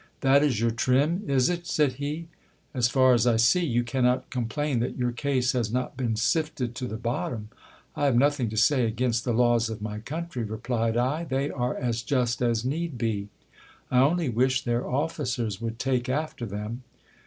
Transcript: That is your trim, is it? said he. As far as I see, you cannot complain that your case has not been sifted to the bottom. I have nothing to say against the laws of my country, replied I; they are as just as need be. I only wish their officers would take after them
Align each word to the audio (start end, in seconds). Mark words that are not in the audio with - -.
That 0.21 0.41
is 0.41 0.59
your 0.59 0.71
trim, 0.71 1.23
is 1.27 1.47
it? 1.47 1.67
said 1.67 1.93
he. 2.01 2.27
As 2.73 2.87
far 2.87 3.13
as 3.13 3.27
I 3.27 3.35
see, 3.35 3.63
you 3.63 3.83
cannot 3.83 4.31
complain 4.31 4.79
that 4.79 4.97
your 4.97 5.11
case 5.11 5.51
has 5.51 5.71
not 5.71 5.95
been 5.95 6.15
sifted 6.15 6.73
to 6.73 6.87
the 6.87 6.97
bottom. 6.97 7.49
I 7.95 8.05
have 8.05 8.15
nothing 8.15 8.49
to 8.49 8.57
say 8.57 8.85
against 8.87 9.25
the 9.25 9.31
laws 9.31 9.69
of 9.69 9.79
my 9.79 9.99
country, 9.99 10.43
replied 10.43 10.97
I; 10.97 11.25
they 11.25 11.51
are 11.51 11.75
as 11.77 12.01
just 12.01 12.41
as 12.41 12.65
need 12.65 12.97
be. 12.97 13.29
I 13.91 13.99
only 13.99 14.29
wish 14.29 14.63
their 14.63 14.89
officers 14.89 15.61
would 15.61 15.77
take 15.77 16.09
after 16.09 16.47
them 16.47 16.81